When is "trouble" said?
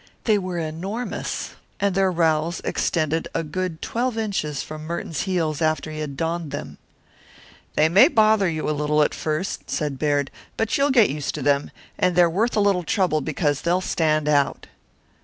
12.83-13.21